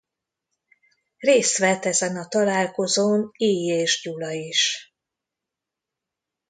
Részt 1.17 1.57
vett 1.57 1.85
ezen 1.85 2.15
a 2.17 2.27
találkozón 2.27 3.29
Illyés 3.33 4.01
Gyula 4.03 4.31
is. 4.31 4.93